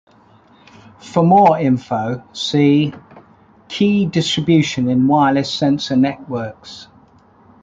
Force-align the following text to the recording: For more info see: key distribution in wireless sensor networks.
For 0.99 1.23
more 1.23 1.59
info 1.59 2.23
see: 2.33 2.91
key 3.67 4.07
distribution 4.07 4.89
in 4.89 5.05
wireless 5.05 5.53
sensor 5.53 5.95
networks. 5.95 6.87